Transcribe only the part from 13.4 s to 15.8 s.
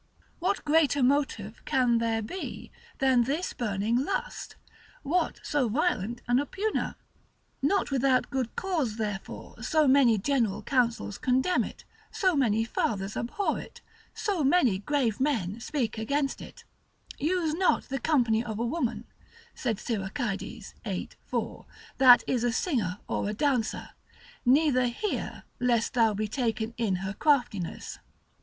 it, so many grave men